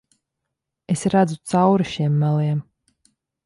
Es 0.93 1.03
redzu 1.13 1.37
cauri 1.51 1.87
šiem 1.93 2.19
meliem. 2.25 2.67